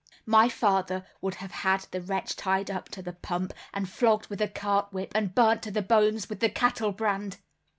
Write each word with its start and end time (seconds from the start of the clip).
My 0.25 0.49
father 0.49 1.05
would 1.21 1.35
have 1.35 1.51
had 1.51 1.81
the 1.91 2.01
wretch 2.01 2.35
tied 2.35 2.71
up 2.71 2.89
to 2.89 3.03
the 3.03 3.13
pump, 3.13 3.53
and 3.71 3.87
flogged 3.87 4.29
with 4.29 4.41
a 4.41 4.47
cart 4.47 4.91
whip, 4.91 5.11
and 5.13 5.35
burnt 5.35 5.61
to 5.61 5.69
the 5.69 5.83
bones 5.83 6.27
with 6.27 6.39
the 6.39 6.49
cattle 6.49 6.91
brand!" 6.91 7.37